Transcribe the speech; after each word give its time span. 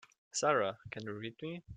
Sara 0.31 0.79
can 0.89 1.03
you 1.03 1.13
read 1.13 1.39
me? 1.43 1.61